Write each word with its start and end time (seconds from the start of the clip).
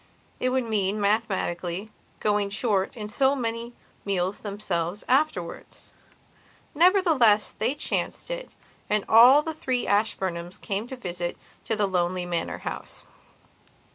It 0.39 0.49
would 0.49 0.63
mean, 0.63 0.99
mathematically, 0.99 1.91
going 2.19 2.49
short 2.49 2.97
in 2.97 3.07
so 3.07 3.35
many 3.35 3.73
meals 4.03 4.39
themselves, 4.39 5.03
afterwards. 5.07 5.91
Nevertheless, 6.73 7.51
they 7.51 7.75
chanced 7.75 8.31
it, 8.31 8.49
and 8.89 9.05
all 9.07 9.43
the 9.43 9.53
three 9.53 9.85
Ashburnhams 9.85 10.57
came 10.59 10.85
on 10.85 10.89
a 10.93 10.97
visit 10.97 11.37
to 11.65 11.75
the 11.75 11.85
lonely 11.85 12.25
manor 12.25 12.57
house. 12.65 13.03